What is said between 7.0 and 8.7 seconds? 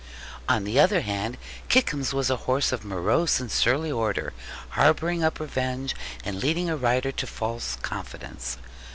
to false confidence.